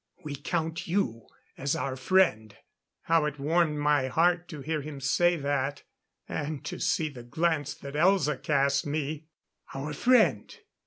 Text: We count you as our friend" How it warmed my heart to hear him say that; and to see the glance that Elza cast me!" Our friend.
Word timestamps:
We 0.23 0.35
count 0.35 0.87
you 0.87 1.27
as 1.59 1.75
our 1.75 1.95
friend" 1.95 2.57
How 3.03 3.25
it 3.25 3.37
warmed 3.37 3.77
my 3.77 4.07
heart 4.07 4.47
to 4.47 4.61
hear 4.61 4.81
him 4.81 4.99
say 4.99 5.35
that; 5.35 5.83
and 6.27 6.65
to 6.65 6.79
see 6.79 7.07
the 7.07 7.21
glance 7.21 7.75
that 7.75 7.93
Elza 7.93 8.41
cast 8.41 8.83
me!" 8.87 9.27
Our 9.75 9.93
friend. 9.93 10.57